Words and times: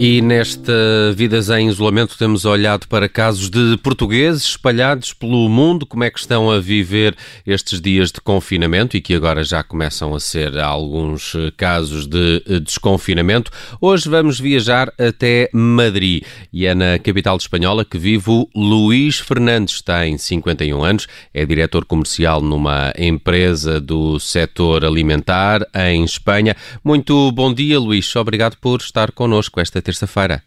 E 0.00 0.22
nesta 0.22 0.72
Vidas 1.16 1.50
em 1.50 1.68
Isolamento 1.68 2.16
temos 2.16 2.44
olhado 2.44 2.86
para 2.86 3.08
casos 3.08 3.50
de 3.50 3.76
portugueses 3.82 4.44
espalhados 4.44 5.12
pelo 5.12 5.48
mundo, 5.48 5.84
como 5.84 6.04
é 6.04 6.10
que 6.10 6.20
estão 6.20 6.48
a 6.48 6.60
viver 6.60 7.16
estes 7.44 7.80
dias 7.80 8.12
de 8.12 8.20
confinamento? 8.20 8.96
E 8.96 9.00
que 9.00 9.12
agora 9.12 9.42
já 9.42 9.60
começam 9.64 10.14
a 10.14 10.20
ser 10.20 10.56
alguns 10.56 11.32
casos 11.56 12.06
de 12.06 12.40
desconfinamento. 12.60 13.50
Hoje 13.80 14.08
vamos 14.08 14.38
viajar 14.38 14.92
até 14.96 15.50
Madrid. 15.52 16.22
E 16.52 16.64
é 16.64 16.76
na 16.76 16.96
capital 17.00 17.36
espanhola 17.36 17.84
que 17.84 17.98
vive 17.98 18.30
o 18.30 18.48
Luís 18.54 19.18
Fernandes, 19.18 19.82
tem 19.82 20.16
51 20.16 20.80
anos, 20.80 21.08
é 21.34 21.44
diretor 21.44 21.84
comercial 21.84 22.40
numa 22.40 22.92
empresa 22.96 23.80
do 23.80 24.20
setor 24.20 24.84
alimentar 24.84 25.66
em 25.74 26.04
Espanha. 26.04 26.54
Muito 26.84 27.32
bom 27.32 27.52
dia, 27.52 27.80
Luís, 27.80 28.14
obrigado 28.14 28.56
por 28.58 28.80
estar 28.80 29.10
connosco 29.10 29.58
esta 29.58 29.87
terça-feira. 29.88 30.42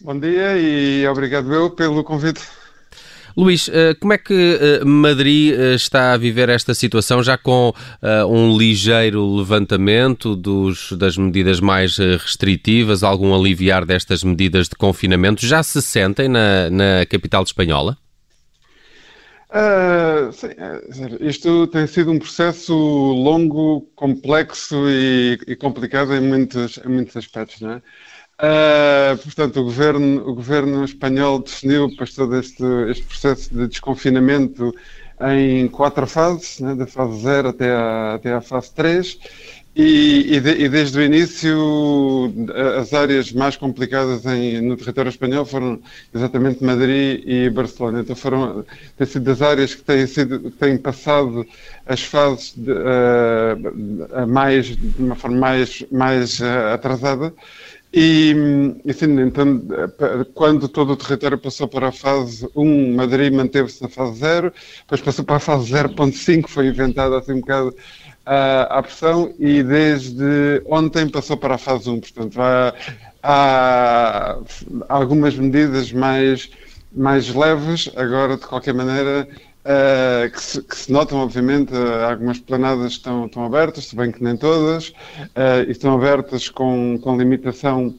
Bom 0.00 0.18
dia 0.18 0.58
e 0.58 1.06
obrigado 1.06 1.52
eu 1.54 1.70
pelo 1.70 2.02
convite. 2.02 2.40
Luís, 3.36 3.70
eh, 3.72 3.94
como 3.94 4.12
é 4.12 4.18
que 4.18 4.58
eh, 4.60 4.84
Madrid 4.84 5.54
eh, 5.54 5.74
está 5.74 6.12
a 6.12 6.16
viver 6.16 6.48
esta 6.48 6.74
situação, 6.74 7.22
já 7.22 7.38
com 7.38 7.72
um 8.28 8.58
ligeiro 8.58 9.36
levantamento 9.36 10.34
dos, 10.34 10.92
das 10.92 11.16
medidas 11.16 11.60
mais 11.60 11.96
restritivas, 11.96 13.04
algum 13.04 13.32
aliviar 13.32 13.84
destas 13.86 14.24
medidas 14.24 14.68
de 14.68 14.74
confinamento? 14.74 15.46
Já 15.46 15.62
se 15.62 15.80
sentem 15.80 16.28
na, 16.28 16.68
na 16.70 17.06
capital 17.08 17.44
espanhola? 17.44 17.96
Uh, 19.52 20.32
sim, 20.32 20.48
isto 21.20 21.66
tem 21.66 21.84
sido 21.86 22.12
um 22.12 22.20
processo 22.20 22.72
longo, 22.72 23.80
complexo 23.96 24.88
e, 24.88 25.38
e 25.44 25.56
complicado 25.56 26.14
em 26.14 26.20
muitos, 26.20 26.78
em 26.78 26.88
muitos 26.88 27.16
aspectos, 27.16 27.60
não 27.60 27.72
é? 27.72 27.82
Uh, 28.42 29.18
portanto, 29.18 29.60
o 29.60 29.64
governo, 29.64 30.28
o 30.28 30.34
governo 30.34 30.84
espanhol 30.84 31.40
definiu 31.40 31.88
depois 31.88 32.14
todo 32.14 32.36
este, 32.38 32.62
este 32.90 33.04
processo 33.04 33.52
de 33.52 33.66
desconfinamento 33.66 34.72
em 35.20 35.68
quatro 35.68 36.06
fases, 36.06 36.60
né, 36.60 36.74
da 36.74 36.86
fase 36.86 37.20
0 37.20 37.48
até 37.48 37.70
a, 37.72 38.14
até 38.14 38.40
fase 38.40 38.72
3, 38.72 39.18
e, 39.80 40.36
e, 40.36 40.40
de, 40.40 40.50
e, 40.64 40.68
desde 40.68 40.98
o 40.98 41.02
início 41.02 42.32
as 42.78 42.92
áreas 42.92 43.32
mais 43.32 43.56
complicadas 43.56 44.24
em, 44.26 44.60
no 44.60 44.76
território 44.76 45.08
espanhol 45.08 45.44
foram 45.44 45.80
exatamente 46.14 46.62
Madrid 46.62 47.22
e 47.26 47.48
Barcelona. 47.50 48.00
Então 48.00 48.14
foram 48.14 48.64
têm 48.96 49.06
sido 49.06 49.24
das 49.24 49.40
áreas 49.40 49.74
que 49.74 49.82
têm, 49.82 50.06
sido, 50.06 50.50
têm 50.52 50.76
passado 50.76 51.46
as 51.86 52.02
fases 52.02 52.52
de, 52.56 52.70
uh, 52.72 54.26
mais, 54.28 54.66
de 54.66 55.02
uma 55.02 55.16
forma 55.16 55.38
mais, 55.38 55.84
mais 55.90 56.40
uh, 56.40 56.74
atrasada. 56.74 57.32
E, 57.92 58.34
assim, 58.88 59.20
então, 59.20 59.62
quando 60.34 60.68
todo 60.68 60.92
o 60.92 60.96
território 60.96 61.36
passou 61.36 61.66
para 61.66 61.88
a 61.88 61.92
fase 61.92 62.48
1, 62.54 62.94
Madrid 62.94 63.32
manteve-se 63.32 63.82
na 63.82 63.88
fase 63.88 64.20
0, 64.20 64.52
depois 64.82 65.00
passou 65.00 65.24
para 65.24 65.36
a 65.36 65.40
fase 65.40 65.72
0.5, 65.72 66.46
foi 66.46 66.68
inventada 66.68 67.18
assim 67.18 67.32
um 67.32 67.40
bocado 67.40 67.74
a, 68.24 68.78
a 68.78 68.82
pressão, 68.82 69.34
e 69.40 69.62
desde 69.64 70.62
ontem 70.66 71.08
passou 71.08 71.36
para 71.36 71.56
a 71.56 71.58
fase 71.58 71.90
1. 71.90 72.00
Portanto, 72.00 72.40
há, 72.40 72.74
há 73.24 74.38
algumas 74.88 75.34
medidas 75.34 75.90
mais, 75.92 76.48
mais 76.92 77.34
leves, 77.34 77.90
agora, 77.96 78.36
de 78.36 78.46
qualquer 78.46 78.72
maneira, 78.72 79.26
Uh, 79.60 80.30
que, 80.30 80.40
se, 80.40 80.62
que, 80.62 80.74
se, 80.74 80.90
notam, 80.90 81.18
obviamente, 81.18 81.74
uh, 81.74 82.06
algumas 82.08 82.38
planadas 82.38 82.92
estão, 82.92 83.26
estão 83.26 83.44
abertas, 83.44 83.84
se 83.84 83.96
bem 83.96 84.10
que 84.10 84.24
nem 84.24 84.34
todas, 84.34 84.88
uh, 84.88 85.68
e 85.68 85.70
estão 85.70 85.94
abertas 85.94 86.48
com, 86.48 86.98
com 87.02 87.18
limitação 87.18 87.94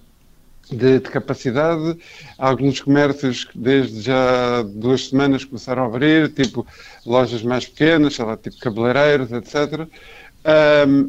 de, 0.71 0.99
de, 0.99 1.09
capacidade. 1.11 1.97
Alguns 2.39 2.81
comércios, 2.81 3.47
desde 3.53 4.01
já 4.01 4.63
duas 4.63 5.09
semanas, 5.09 5.45
começaram 5.45 5.83
a 5.83 5.85
abrir, 5.85 6.33
tipo 6.33 6.65
lojas 7.05 7.43
mais 7.43 7.67
pequenas, 7.67 8.15
sei 8.15 8.25
lá, 8.25 8.35
tipo 8.35 8.57
cabeleireiros, 8.57 9.31
etc. 9.31 9.87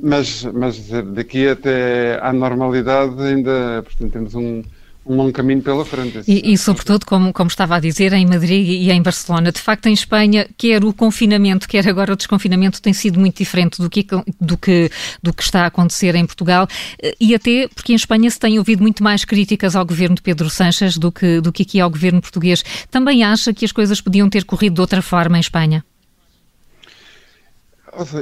mas, 0.03 0.45
mas 0.45 0.87
daqui 1.15 1.49
até 1.49 2.19
à 2.21 2.31
normalidade 2.31 3.23
ainda, 3.23 3.83
portanto, 3.83 4.13
temos 4.13 4.35
um, 4.35 4.63
um 5.05 5.17
longo 5.17 5.33
caminho 5.33 5.61
pela 5.61 5.85
frente. 5.85 6.21
E, 6.27 6.53
e, 6.53 6.59
sobretudo, 6.59 7.05
como, 7.05 7.33
como 7.33 7.49
estava 7.49 7.77
a 7.77 7.81
dizer, 7.81 8.13
em 8.13 8.25
Madrid 8.27 8.67
e 8.67 8.91
em 8.91 9.03
Barcelona, 9.03 9.51
de 9.51 9.61
facto, 9.61 9.87
em 9.87 9.93
Espanha, 9.93 10.49
quer 10.57 10.85
o 10.85 10.93
confinamento, 10.93 11.69
quer 11.69 11.87
agora 11.89 12.13
o 12.13 12.17
desconfinamento, 12.17 12.81
tem 12.81 12.93
sido 12.93 13.19
muito 13.19 13.39
diferente 13.39 13.81
do 13.81 13.91
que, 13.91 14.07
do 14.41 14.57
que, 14.57 14.91
do 15.23 15.33
que 15.33 15.43
está 15.43 15.63
a 15.63 15.67
acontecer 15.67 16.15
em 16.15 16.25
Portugal, 16.25 16.69
e 17.21 17.35
até 17.35 17.69
porque 17.75 17.93
em 17.93 17.97
Espanha 17.97 18.31
se 18.31 18.39
tem 18.39 18.59
ouvido 18.59 18.83
muito 18.83 19.03
mais 19.03 19.25
críticas 19.25 19.75
ao 19.75 19.85
governo 19.85 20.17
de 20.17 20.23
Pedro 20.23 20.49
Sanches 20.49 20.97
do 20.97 21.11
que, 21.11 21.41
do 21.41 21.53
que 21.53 21.63
aqui 21.63 21.81
ao 21.81 21.91
governo 21.91 22.21
português. 22.21 22.65
Também 22.91 23.25
acha 23.25 23.53
que 23.53 23.65
as 23.65 23.73
coisas 23.73 24.01
podiam 24.01 24.29
ter 24.29 24.45
corrido 24.45 24.75
de 24.75 24.81
outra 24.81 25.03
forma 25.03 25.37
em 25.37 25.41
Espanha? 25.41 25.85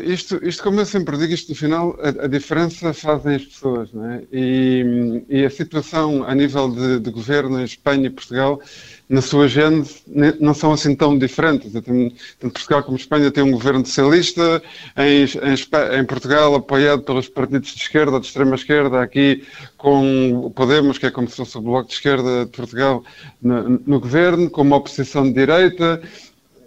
Isto, 0.03 0.41
isto, 0.42 0.64
como 0.64 0.81
eu 0.81 0.86
sempre 0.86 1.16
digo, 1.16 1.32
isto 1.32 1.50
no 1.50 1.54
final, 1.54 1.97
a, 2.00 2.25
a 2.25 2.26
diferença 2.26 2.92
fazem 2.92 3.36
as 3.36 3.44
pessoas, 3.44 3.92
não 3.92 4.04
é? 4.10 4.22
E, 4.32 5.22
e 5.28 5.44
a 5.44 5.50
situação 5.50 6.25
a 6.25 6.34
nível 6.34 6.69
de, 6.69 6.98
de, 6.98 7.10
governo 7.12 7.60
em 7.60 7.64
Espanha 7.64 8.09
e 8.09 8.10
Portugal, 8.10 8.60
na 9.09 9.22
sua 9.22 9.47
gênese, 9.47 10.03
não 10.41 10.54
são 10.54 10.72
assim 10.72 10.97
tão 10.97 11.16
diferentes. 11.16 11.72
Tanto 11.72 12.53
Portugal 12.53 12.82
como 12.82 12.97
Espanha 12.97 13.30
têm 13.30 13.44
um 13.44 13.53
governo 13.53 13.86
socialista, 13.86 14.60
em, 14.97 15.22
em, 15.22 16.00
em, 16.00 16.04
Portugal 16.04 16.53
apoiado 16.56 17.03
pelos 17.03 17.28
partidos 17.28 17.72
de 17.72 17.80
esquerda, 17.80 18.19
de 18.19 18.26
extrema 18.26 18.56
esquerda, 18.56 19.00
aqui 19.00 19.44
com 19.76 20.47
o 20.47 20.50
Podemos, 20.50 20.98
que 20.98 21.06
é 21.06 21.12
como 21.12 21.28
se 21.28 21.36
fosse 21.36 21.56
o 21.56 21.60
Bloco 21.60 21.88
de 21.88 21.94
Esquerda 21.94 22.44
de 22.44 22.50
Portugal, 22.50 23.04
no, 23.41 23.80
no 23.86 24.00
governo, 24.00 24.50
com 24.50 24.62
uma 24.62 24.76
oposição 24.76 25.22
de 25.22 25.32
direita. 25.32 26.03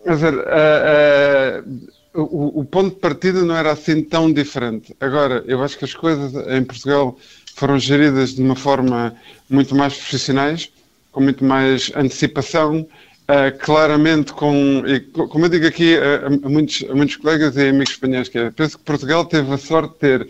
Quer 0.04 0.16
dizer, 0.16 0.34
uh, 0.34 0.40
uh, 0.40 1.93
o, 2.14 2.62
o, 2.62 2.66
ponto 2.66 2.94
de 2.94 3.00
partida 3.02 3.42
não 3.44 3.56
era 3.56 3.72
assim 3.72 4.04
tão 4.04 4.32
diferente. 4.32 4.96
Agora, 5.00 5.44
eu 5.48 5.64
acho 5.64 5.78
que 5.78 5.86
as 5.86 5.94
coisas 5.94 6.34
em 6.48 6.64
Portugal 6.64 7.18
foram 7.56 7.80
geridas 7.80 8.36
de 8.36 8.42
uma 8.42 8.56
forma 8.56 9.16
muito 9.50 9.76
mais 9.76 9.96
profissionais, 9.96 10.72
com 11.12 11.22
muito 11.22 11.44
mais 11.44 11.92
antecipação, 11.96 12.82
uh, 12.82 13.58
claramente 13.60 14.32
com, 14.34 14.84
e, 14.86 15.00
como 15.00 15.46
eu 15.46 15.50
digo 15.50 15.66
aqui 15.66 15.98
a, 15.98 16.28
a, 16.28 16.50
muitos, 16.50 16.86
a 16.90 16.96
muitos 16.96 17.16
colegas 17.16 17.56
e 17.56 17.70
amigos 17.70 17.92
espanhóis, 17.92 18.30
que 18.30 18.38
é, 18.38 18.52
penso 18.52 18.78
que 18.78 18.84
Portugal 18.84 19.26
teve 19.26 19.52
a 19.52 19.58
sorte 19.58 19.94
de 19.94 20.00
ter 20.00 20.28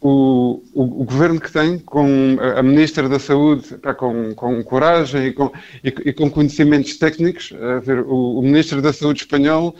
o, 0.00 0.62
o, 0.74 1.02
o, 1.02 1.04
governo 1.04 1.40
que 1.40 1.50
tem, 1.50 1.78
com 1.78 2.36
a 2.56 2.62
Ministra 2.62 3.08
da 3.08 3.18
Saúde, 3.18 3.74
está 3.74 3.94
com, 3.94 4.34
com 4.34 4.62
coragem 4.62 5.26
e 5.26 5.32
com, 5.32 5.50
e, 5.82 5.88
e 5.88 6.12
com 6.12 6.30
conhecimentos 6.30 6.96
técnicos, 6.98 7.52
ver, 7.82 8.00
o, 8.00 8.38
o 8.38 8.42
Ministro 8.42 8.80
da 8.80 8.92
Saúde 8.92 9.22
espanhol 9.22 9.74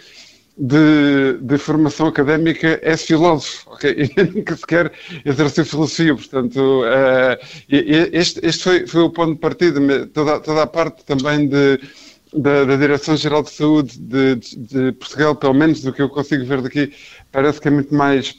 de, 0.57 1.39
de, 1.43 1.59
formação 1.59 2.07
académica 2.07 2.81
é 2.83 2.97
filósofo, 2.97 3.71
ok? 3.71 3.95
E 4.17 4.23
nunca 4.23 4.57
sequer 4.57 4.91
exerceu 5.25 5.65
filosofia, 5.65 6.15
portanto, 6.15 6.83
uh, 6.83 7.37
este, 7.69 8.45
este 8.45 8.63
foi, 8.63 8.87
foi, 8.87 9.03
o 9.03 9.11
ponto 9.11 9.35
de 9.35 9.41
partida, 9.41 10.07
toda, 10.07 10.41
toda 10.41 10.63
a 10.63 10.67
parte 10.67 11.05
também 11.05 11.47
de, 11.47 11.79
da, 12.33 12.65
da 12.65 12.77
Direção-Geral 12.77 13.43
de 13.43 13.51
Saúde 13.51 13.99
de, 13.99 14.37
de, 14.37 14.57
de, 14.57 14.93
Portugal, 14.93 15.37
pelo 15.37 15.55
menos 15.55 15.83
do 15.83 15.93
que 15.93 16.01
eu 16.01 16.09
consigo 16.09 16.45
ver 16.47 16.63
daqui, 16.63 16.93
parece 17.31 17.61
que 17.61 17.69
é 17.69 17.71
muito 17.71 17.95
mais 17.95 18.35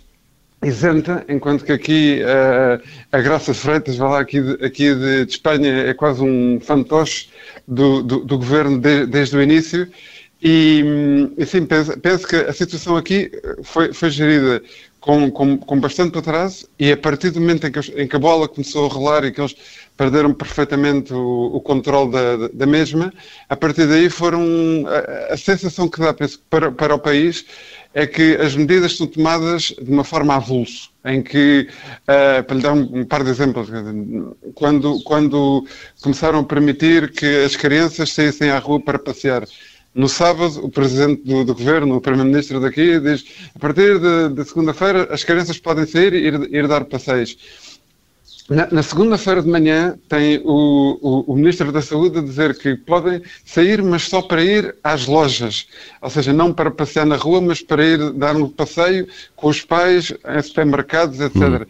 isenta, 0.63 1.23
enquanto 1.29 1.63
que 1.63 1.71
aqui 1.71 2.21
uh, 2.23 2.83
a 3.11 3.21
Graça 3.21 3.53
Freitas, 3.53 3.95
vai 3.95 4.09
lá 4.09 4.19
aqui, 4.21 4.41
de, 4.41 4.65
aqui 4.65 4.95
de, 4.95 5.29
Espanha, 5.29 5.71
é 5.83 5.93
quase 5.93 6.23
um 6.23 6.59
fantoche 6.59 7.29
do, 7.67 8.01
do, 8.01 8.25
do 8.25 8.37
governo 8.39 8.79
desde 8.79 9.37
o 9.37 9.41
início, 9.41 9.87
e, 10.41 10.83
assim, 11.41 11.65
penso, 11.65 11.99
penso, 11.99 12.27
que 12.27 12.35
a 12.35 12.53
situação 12.53 12.95
aqui 12.95 13.31
foi, 13.63 13.91
foi 13.91 14.09
gerida 14.11 14.61
com, 14.99 15.31
com, 15.31 15.57
com, 15.57 15.79
bastante 15.79 16.17
atraso 16.17 16.67
e 16.77 16.91
a 16.91 16.97
partir 16.97 17.31
do 17.31 17.39
momento 17.39 17.65
em 17.65 17.71
que, 17.71 17.79
em 17.79 18.07
que, 18.07 18.15
a 18.15 18.19
bola 18.19 18.47
começou 18.47 18.85
a 18.85 18.93
rolar 18.93 19.23
e 19.23 19.31
que 19.31 19.41
eles 19.41 19.55
perderam 19.95 20.33
perfeitamente 20.33 21.13
o, 21.13 21.55
o 21.55 21.61
controle 21.61 22.11
da, 22.11 22.47
da, 22.49 22.65
mesma, 22.65 23.11
a 23.49 23.55
partir 23.55 23.87
daí 23.87 24.09
foram... 24.09 24.85
A, 24.87 25.33
a 25.33 25.37
sensação 25.37 25.87
que 25.87 25.99
dá 25.99 26.13
penso, 26.13 26.39
para, 26.49 26.71
para 26.71 26.93
o 26.93 26.99
país 26.99 27.45
é 27.93 28.05
que 28.05 28.35
as 28.35 28.55
medidas 28.55 28.95
são 28.95 29.07
tomadas 29.07 29.73
de 29.81 29.89
uma 29.89 30.03
forma 30.03 30.35
avulso, 30.35 30.91
em 31.03 31.23
que, 31.23 31.67
uh, 32.03 32.43
para 32.43 32.55
lhe 32.55 32.61
dar 32.61 32.73
um, 32.73 32.99
um, 32.99 33.05
par 33.05 33.23
de 33.23 33.31
exemplos, 33.31 33.69
quando, 34.53 35.01
quando 35.03 35.65
começaram 36.01 36.39
a 36.39 36.43
permitir 36.43 37.11
que 37.11 37.43
as 37.43 37.55
crianças 37.55 38.13
saíssem 38.13 38.51
à 38.51 38.59
rua 38.59 38.79
para 38.79 38.99
passear, 38.99 39.47
no 39.97 40.07
sábado, 40.07 40.63
o 40.63 40.69
presidente 40.69 41.23
do, 41.23 41.43
do 41.43 41.55
governo, 41.55 41.95
o 41.95 42.01
primeiro-ministro 42.01 42.59
daqui, 42.59 42.99
diz: 42.99 43.25
a 43.55 43.59
partir 43.59 43.99
de 44.29 44.45
segunda-feira 44.45 45.07
as 45.11 45.23
crianças 45.23 45.57
podem 45.57 45.87
sair 45.87 46.13
e 46.13 46.27
ir, 46.27 46.53
ir 46.53 46.67
dar 46.67 46.85
passeios. 46.85 47.35
na, 48.47 48.67
na 48.71 48.83
segunda-feira 48.83 49.41
de 49.41 49.49
manhã 49.49 49.97
tem 50.07 50.39
o, 50.45 50.99
o, 51.01 51.33
o, 51.33 51.35
Ministro 51.35 51.71
da 51.71 51.81
Saúde 51.81 52.19
a 52.19 52.21
dizer 52.21 52.55
que 52.55 52.75
podem 52.75 53.23
sair, 53.43 53.81
mas 53.81 54.03
só 54.03 54.21
para 54.21 54.43
ir 54.43 54.75
às 54.83 55.07
lojas. 55.07 55.67
Ou 55.99 56.11
seja, 56.11 56.31
não 56.31 56.53
para 56.53 56.69
passear 56.69 57.05
na 57.07 57.15
rua, 57.15 57.41
mas 57.41 57.63
para 57.63 57.83
ir 57.83 58.13
dar 58.13 58.35
um 58.35 58.47
passeio 58.47 59.07
com 59.35 59.47
os 59.47 59.61
pais 59.61 60.13
em 60.13 60.41
supermercados, 60.43 61.19
etc. 61.19 61.35
Hum. 61.35 61.65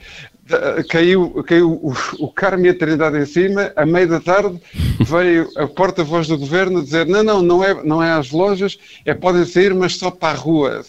Caiu, 0.89 1.43
caiu 1.43 1.71
o, 1.71 1.93
o 2.19 2.33
e 2.63 2.69
a 2.69 2.73
Trindade 2.73 3.17
em 3.17 3.25
cima, 3.25 3.71
à 3.75 3.85
meia 3.85 4.07
da 4.07 4.19
tarde 4.19 4.59
veio 4.99 5.49
a 5.57 5.67
porta-voz 5.67 6.27
do 6.27 6.37
governo 6.37 6.83
dizer 6.83 7.05
não, 7.05 7.23
não, 7.23 7.41
não 7.41 7.63
é, 7.63 7.83
não 7.83 8.03
é 8.03 8.11
às 8.11 8.31
lojas, 8.31 8.77
é 9.05 9.13
podem 9.13 9.45
sair, 9.45 9.73
mas 9.73 9.95
só 9.95 10.09
para 10.09 10.37
a 10.37 10.41
rua. 10.41 10.85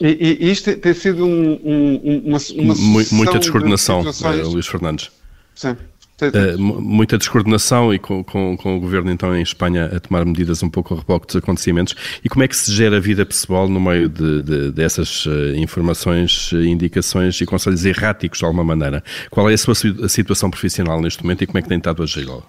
E, 0.00 0.38
e 0.40 0.50
isto 0.50 0.74
tem 0.76 0.94
sido 0.94 1.24
um, 1.24 1.60
um, 1.64 2.22
uma, 2.26 2.38
uma 2.56 2.74
Muita 3.12 3.38
descoordenação, 3.38 4.02
de 4.02 4.42
Luís 4.42 4.66
Fernandes. 4.66 5.10
Sim. 5.54 5.76
Uh, 6.22 6.56
muita 6.58 7.18
descoordenação 7.18 7.92
e 7.92 7.98
com, 7.98 8.22
com, 8.22 8.56
com, 8.56 8.76
o 8.76 8.80
governo 8.80 9.10
então 9.10 9.36
em 9.36 9.42
Espanha 9.42 9.86
a 9.86 9.98
tomar 9.98 10.24
medidas 10.24 10.62
um 10.62 10.70
pouco 10.70 10.94
a 10.94 10.98
reboque 10.98 11.26
dos 11.26 11.36
acontecimentos. 11.36 11.94
E 12.24 12.28
como 12.28 12.44
é 12.44 12.48
que 12.48 12.56
se 12.56 12.72
gera 12.72 12.98
a 12.98 13.00
vida 13.00 13.26
pessoal 13.26 13.68
no 13.68 13.80
meio 13.80 14.08
de, 14.08 14.42
de, 14.42 14.70
dessas 14.70 15.26
uh, 15.26 15.56
informações, 15.56 16.52
uh, 16.52 16.62
indicações 16.62 17.40
e 17.40 17.46
conselhos 17.46 17.84
erráticos 17.84 18.38
de 18.38 18.44
alguma 18.44 18.62
maneira? 18.62 19.02
Qual 19.28 19.50
é 19.50 19.54
a 19.54 19.58
sua 19.58 19.74
situação 20.08 20.50
profissional 20.50 21.00
neste 21.00 21.22
momento 21.22 21.42
e 21.42 21.46
como 21.46 21.58
é 21.58 21.62
que 21.62 21.68
tem 21.68 21.78
estado 21.78 22.02
a 22.02 22.06
geri-la? 22.06 22.42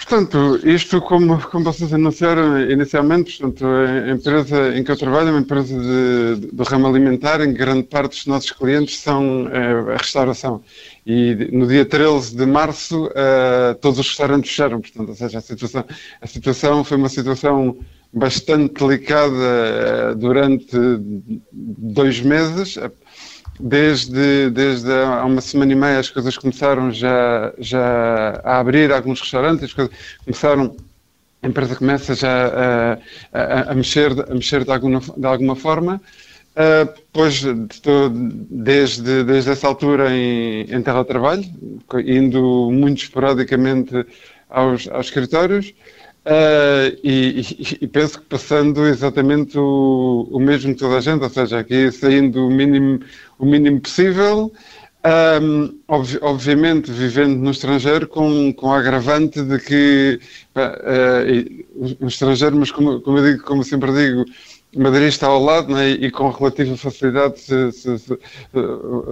Portanto, 0.00 0.58
isto, 0.64 0.98
como, 1.02 1.38
como 1.50 1.62
vocês 1.62 1.92
anunciaram 1.92 2.58
inicialmente, 2.58 3.36
portanto, 3.36 3.66
a 3.66 4.10
empresa 4.10 4.74
em 4.76 4.82
que 4.82 4.90
eu 4.90 4.96
trabalho 4.96 5.28
é 5.28 5.30
uma 5.30 5.40
empresa 5.40 5.78
de, 5.78 6.46
do 6.46 6.62
ramo 6.62 6.88
alimentar, 6.88 7.42
em 7.42 7.52
que 7.52 7.58
grande 7.58 7.82
parte 7.82 8.12
dos 8.16 8.26
nossos 8.26 8.50
clientes 8.50 8.98
são 8.98 9.46
é, 9.48 9.92
a 9.92 9.98
restauração. 9.98 10.62
E 11.06 11.50
no 11.52 11.66
dia 11.66 11.84
13 11.84 12.34
de 12.34 12.46
março, 12.46 13.08
uh, 13.08 13.74
todos 13.78 13.98
os 13.98 14.08
restaurantes 14.08 14.50
fecharam, 14.50 14.80
portanto, 14.80 15.10
ou 15.10 15.14
seja, 15.14 15.36
a 15.36 15.42
situação, 15.42 15.84
a 16.18 16.26
situação 16.26 16.82
foi 16.82 16.96
uma 16.96 17.08
situação 17.10 17.76
bastante 18.10 18.82
delicada 18.82 20.12
uh, 20.12 20.14
durante 20.16 20.76
dois 21.52 22.20
meses, 22.22 22.78
Desde, 23.62 24.50
desde 24.50 24.90
há 24.90 25.24
uma 25.24 25.40
semana 25.40 25.72
e 25.72 25.74
meia 25.74 25.98
as 25.98 26.08
coisas 26.08 26.36
começaram 26.36 26.90
já, 26.90 27.52
já 27.58 28.40
a 28.42 28.58
abrir 28.58 28.90
alguns 28.90 29.20
restaurantes, 29.20 29.64
as 29.64 29.72
coisas 29.72 29.94
começaram, 30.24 30.76
a 31.42 31.46
empresa 31.46 31.76
começa 31.76 32.14
já 32.14 32.46
a, 32.46 32.98
a, 33.32 33.72
a 33.72 33.74
mexer, 33.74 34.12
a 34.12 34.34
mexer 34.34 34.64
de, 34.64 34.70
alguma, 34.70 35.00
de 35.00 35.26
alguma 35.26 35.54
forma. 35.56 36.00
Uh, 36.50 37.00
pois 37.12 37.44
estou 37.70 38.10
desde, 38.10 39.24
desde 39.24 39.50
essa 39.50 39.68
altura 39.68 40.10
em, 40.10 40.62
em 40.62 40.82
teletrabalho, 40.82 41.44
indo 42.04 42.70
muito 42.72 43.04
esporadicamente 43.04 44.04
aos, 44.48 44.88
aos 44.88 45.06
escritórios. 45.06 45.72
Uh, 46.26 47.00
e, 47.02 47.40
e, 47.80 47.86
penso 47.86 48.20
que 48.20 48.26
passando 48.26 48.86
exatamente 48.86 49.58
o, 49.58 50.28
o, 50.30 50.38
mesmo 50.38 50.76
toda 50.76 50.98
a 50.98 51.00
gente, 51.00 51.22
ou 51.22 51.30
seja, 51.30 51.58
aqui 51.58 51.90
saindo 51.90 52.46
o 52.46 52.50
mínimo, 52.50 53.00
o 53.38 53.46
mínimo 53.46 53.80
possível, 53.80 54.52
um, 55.42 55.78
ob, 55.88 56.18
obviamente 56.20 56.90
vivendo 56.90 57.38
no 57.38 57.50
estrangeiro 57.50 58.06
com, 58.06 58.52
com 58.52 58.70
a 58.70 58.78
agravante 58.78 59.40
de 59.42 59.58
que 59.60 60.20
uh, 60.54 61.96
no 61.98 62.08
estrangeiro, 62.08 62.54
mas 62.56 62.70
como, 62.70 63.00
como, 63.00 63.22
digo, 63.22 63.42
como 63.42 63.64
sempre 63.64 63.90
digo, 63.90 64.26
Madrid 64.76 65.08
está 65.08 65.26
ao 65.26 65.42
lado 65.42 65.72
né, 65.72 65.90
e 65.90 66.10
com 66.10 66.28
relativa 66.28 66.76
facilidade 66.76 67.40
se, 67.40 67.72
se, 67.72 67.98
se, 67.98 68.18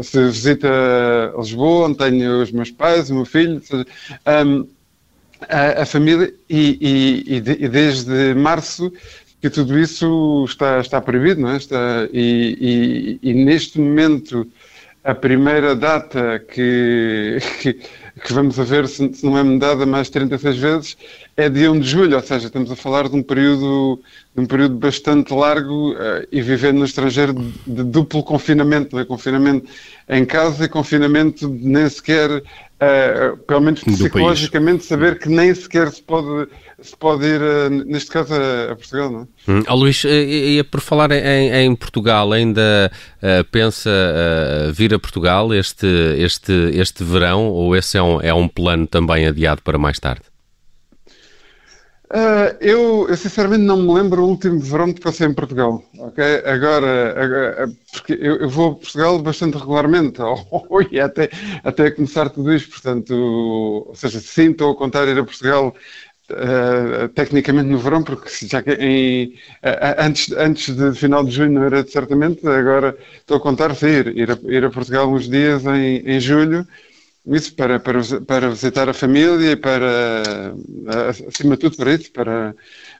se 0.03 0.25
visita 0.25 0.69
Lisboa, 1.37 1.87
onde 1.87 1.99
tenho 1.99 2.43
os 2.43 2.53
meus 2.53 2.71
pais, 2.71 3.11
o 3.11 3.15
meu 3.15 3.25
filho. 3.25 3.61
Seja, 3.65 3.87
um, 4.47 4.69
a, 5.49 5.83
a 5.83 5.87
família 5.87 6.33
e, 6.49 7.25
e, 7.29 7.37
e, 7.37 7.69
desde 7.69 8.35
março 8.35 8.93
que 9.41 9.49
tudo 9.49 9.79
isso 9.79 10.45
está, 10.49 10.81
está 10.81 11.01
proibido, 11.01 11.41
não 11.41 11.51
é? 11.51 11.57
Está, 11.57 12.09
e, 12.13 13.19
e, 13.23 13.35
neste 13.35 13.79
momento 13.79 14.47
a 15.05 15.15
primeira 15.15 15.77
data 15.77 16.39
que, 16.41 17.39
que, 17.63 17.73
que 17.73 18.33
vamos 18.33 18.57
ver 18.57 18.89
se, 18.89 19.15
se, 19.15 19.25
não 19.25 19.39
é 19.39 19.43
mudada 19.43 19.87
mais 19.87 20.11
36 20.11 20.59
vezes 20.59 20.97
é 21.37 21.49
dia 21.49 21.71
1 21.71 21.81
de 21.81 21.89
julho, 21.89 22.17
ou 22.17 22.23
seja, 22.23 22.49
estamos 22.49 22.71
a 22.71 22.77
falar 22.77 23.09
de 23.09 23.15
um 23.15 23.23
período, 23.23 24.01
de 24.35 24.43
um 24.43 24.47
período 24.47 24.75
bastante 24.75 25.33
largo 25.33 25.93
uh, 25.93 26.27
e 26.33 26.43
vivendo 26.43 26.79
no 26.79 26.85
estrangeiro 26.85 27.33
de, 27.33 27.53
de 27.65 27.85
duplo 27.85 28.25
confinamento, 28.25 28.97
não 28.97 29.03
é? 29.03 29.05
confinamento 29.05 29.71
em 30.09 30.25
casa 30.25 30.65
e 30.65 30.69
confinamento 30.69 31.49
nem 31.49 31.89
sequer 31.89 32.43
uh, 32.81 33.37
pelo 33.39 33.61
menos 33.61 33.83
psicologicamente, 33.83 34.85
saber 34.85 35.19
que 35.19 35.29
nem 35.29 35.55
sequer 35.55 35.91
se 35.91 36.03
pode, 36.03 36.49
se 36.81 36.97
pode 36.97 37.25
ir, 37.25 37.41
uh, 37.41 37.71
neste 37.71 38.11
caso, 38.11 38.35
a, 38.35 38.73
a 38.73 38.77
Portugal, 38.77 39.11
não 39.11 39.21
é? 39.23 39.51
Hum. 39.51 39.63
Oh, 39.69 39.75
Luís, 39.75 40.05
e, 40.05 40.63
por 40.71 40.81
falar 40.81 41.11
em, 41.11 41.51
em 41.51 41.75
Portugal, 41.75 42.33
ainda 42.33 42.91
uh, 43.23 43.45
pensa 43.51 43.91
vir 44.73 44.95
a 44.95 44.99
Portugal 44.99 45.53
este, 45.55 45.87
este, 46.19 46.53
este 46.75 47.03
verão 47.05 47.49
ou 47.49 47.75
esse 47.75 47.97
é 47.97 48.03
um, 48.03 48.21
é 48.21 48.33
um 48.33 48.49
plano 48.49 48.87
também 48.87 49.27
adiado 49.27 49.63
para 49.63 49.79
mais 49.79 49.99
tarde? 49.99 50.23
Uh, 52.11 52.57
eu, 52.63 53.07
eu, 53.07 53.17
sinceramente 53.19 53.65
não 53.65 53.77
me 53.77 53.93
lembro 53.93 54.23
o 54.23 54.29
último 54.29 54.59
verão 54.61 54.95
que 54.95 55.01
passei 55.01 55.27
em 55.27 55.35
Portugal, 55.35 55.85
ok? 55.99 56.25
Agora, 56.47 57.23
agora 57.23 57.71
porque 57.93 58.15
eu, 58.15 58.37
eu, 58.37 58.49
vou 58.49 58.73
a 58.73 58.75
Portugal 58.77 59.19
bastante 59.19 59.59
regularmente, 59.59 60.19
ou, 60.23 60.83
e 60.91 60.99
até, 60.99 61.29
até 61.63 61.91
começar 61.91 62.31
tudo 62.31 62.55
isto, 62.55 62.71
portanto, 62.71 63.13
ou 63.89 63.95
seja, 63.95 64.21
sim, 64.21 64.53
estou 64.53 64.73
a 64.73 64.77
contar 64.77 65.07
ir 65.07 65.19
a 65.19 65.25
Portugal 65.25 65.75
uh, 66.31 67.09
tecnicamente 67.11 67.69
no 67.69 67.79
verão, 67.79 68.03
porque 68.03 68.31
já 68.47 68.63
que 68.63 68.73
em, 68.73 69.35
uh, 69.63 69.95
antes, 69.99 70.33
antes 70.33 70.75
de 70.75 70.95
final 70.95 71.23
de 71.25 71.31
junho 71.31 71.53
não 71.53 71.65
era 71.65 71.87
certamente, 71.87 72.47
agora 72.47 72.97
estou 73.19 73.37
a 73.37 73.41
contar 73.41 73.75
sair, 73.75 74.17
ir 74.17 74.31
a, 74.31 74.39
ir 74.45 74.65
a 74.65 74.71
Portugal 74.71 75.13
uns 75.13 75.29
dias 75.29 75.63
em, 75.67 75.99
em 75.99 76.19
julho, 76.19 76.67
isso 77.35 77.55
para, 77.55 77.79
para, 77.79 78.01
para 78.27 78.51
visitar 78.51 78.89
a 78.89 78.93
família 78.93 79.53
e 79.53 79.57
para, 79.57 80.55
acima 81.29 81.57
de 81.57 81.61
tudo, 81.61 81.77
para 81.77 81.95
isso, 81.95 82.11
para, 82.13 82.55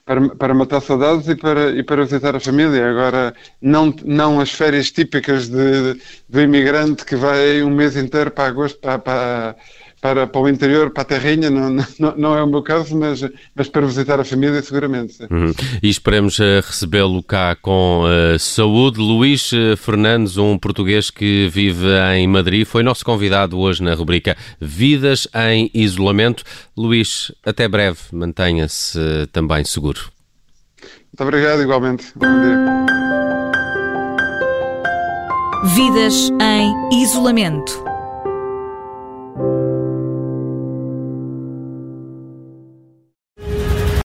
para, 0.05 0.29
para 0.35 0.53
matar 0.53 0.81
saudades 0.81 1.27
e 1.27 1.35
para, 1.35 1.71
e 1.71 1.83
para 1.83 2.03
visitar 2.03 2.35
a 2.35 2.39
família. 2.39 2.89
Agora, 2.89 3.33
não, 3.61 3.93
não 4.05 4.39
as 4.39 4.51
férias 4.51 4.91
típicas 4.91 5.47
de, 5.49 5.99
do 6.27 6.41
imigrante 6.41 7.05
que 7.05 7.15
vai 7.15 7.61
um 7.63 7.69
mês 7.69 7.95
inteiro 7.95 8.31
para 8.31 8.49
agosto, 8.49 8.79
para, 8.79 8.99
para 8.99 9.55
para, 10.01 10.25
para 10.25 10.41
o 10.41 10.47
interior, 10.47 10.89
para 10.91 11.03
a 11.03 11.05
terrinha, 11.05 11.49
não, 11.49 11.69
não, 11.69 12.15
não 12.17 12.37
é 12.37 12.43
o 12.43 12.47
meu 12.47 12.61
caso, 12.61 12.97
mas, 12.97 13.21
mas 13.53 13.67
para 13.67 13.85
visitar 13.85 14.19
a 14.19 14.23
família, 14.23 14.61
seguramente. 14.61 15.21
Uhum. 15.29 15.53
E 15.81 15.89
esperemos 15.89 16.39
uh, 16.39 16.61
recebê-lo 16.65 17.21
cá 17.21 17.55
com 17.55 18.03
uh, 18.03 18.39
saúde. 18.39 18.99
Luís 18.99 19.51
uh, 19.51 19.75
Fernandes, 19.77 20.37
um 20.37 20.57
português 20.57 21.09
que 21.09 21.49
vive 21.49 21.87
em 22.15 22.27
Madrid, 22.27 22.65
foi 22.65 22.83
nosso 22.83 23.03
convidado 23.03 23.57
hoje 23.57 23.83
na 23.83 23.93
rubrica 23.93 24.37
Vidas 24.59 25.27
em 25.35 25.69
Isolamento. 25.73 26.43
Luís, 26.77 27.31
até 27.45 27.67
breve, 27.67 27.99
mantenha-se 28.11 28.99
também 29.33 29.63
seguro. 29.65 29.99
Muito 30.81 31.21
obrigado, 31.21 31.61
igualmente. 31.61 32.05
Bom 32.15 32.25
dia. 32.41 32.85
Vidas 35.75 36.31
em 36.41 37.01
Isolamento 37.03 37.88